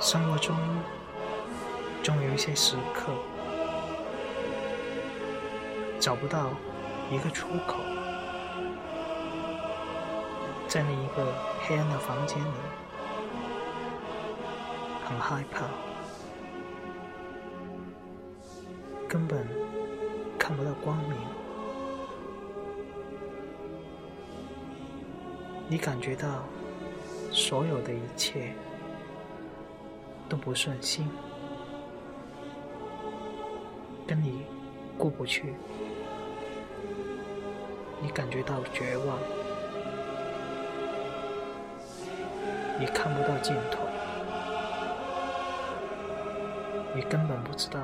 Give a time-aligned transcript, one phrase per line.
[0.00, 0.56] 生活中
[2.04, 3.12] 总有一些时刻
[5.98, 6.50] 找不到
[7.10, 7.78] 一个出口，
[10.68, 12.48] 在那一个黑暗的房间里，
[15.04, 15.64] 很害怕，
[19.08, 19.44] 根本
[20.38, 21.18] 看不到光明。
[25.68, 26.44] 你感觉到
[27.32, 28.54] 所有的一切。
[30.28, 31.08] 都不顺心，
[34.06, 34.44] 跟你
[34.98, 35.54] 过不去，
[38.02, 39.18] 你感觉到绝望，
[42.78, 43.78] 你看不到尽头，
[46.94, 47.80] 你根本不知道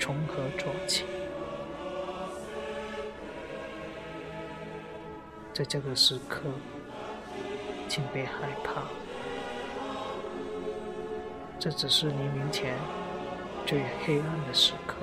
[0.00, 1.04] 从何做起。
[5.52, 6.42] 在这个时刻，
[7.88, 8.82] 请别害怕。
[11.60, 12.76] 这只是黎明前
[13.66, 14.94] 最黑暗的时刻，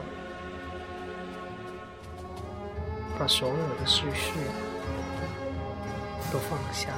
[3.19, 4.39] 把所有的思绪
[6.31, 6.91] 都放下，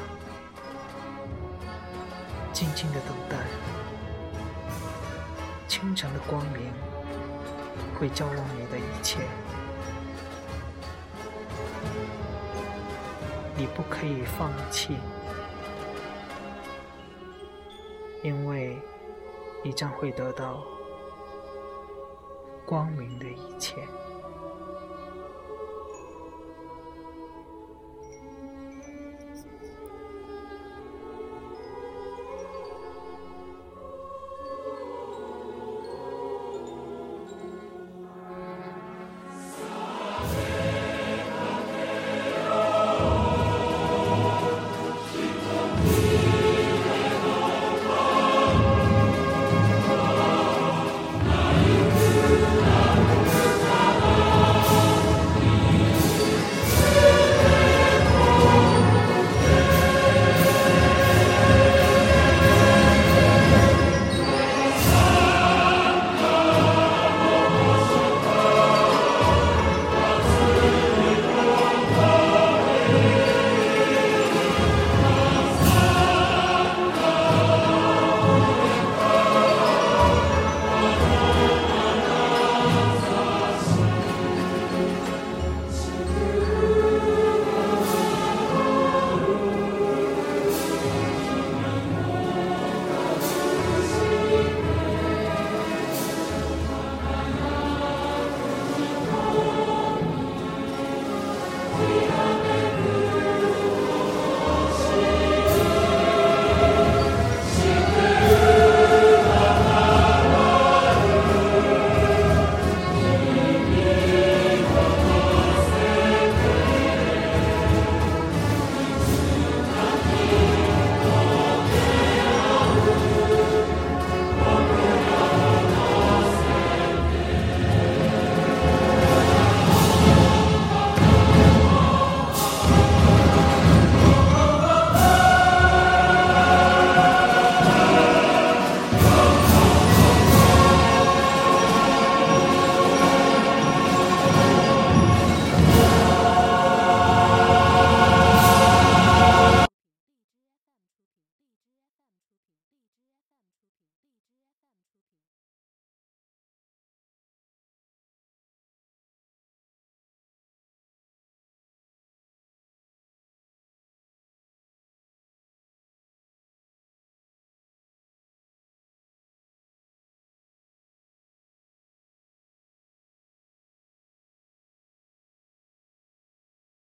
[2.54, 3.38] 静静的等待。
[5.68, 6.72] 清晨的光明
[8.00, 9.18] 会照亮你的一切，
[13.56, 14.98] 你不可以放弃，
[18.24, 18.80] 因为。
[19.68, 20.64] 你将会得到
[22.66, 23.86] 光明的一切。